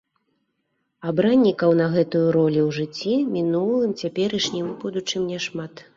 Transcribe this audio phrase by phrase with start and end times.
[1.11, 5.87] Абраннікаў на гэтую ролю ў жыцці мінулым, цяперашнім і будучым няшмат.